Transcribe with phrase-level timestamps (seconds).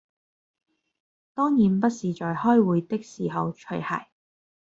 [1.35, 4.07] 當然不是在開會的時候除鞋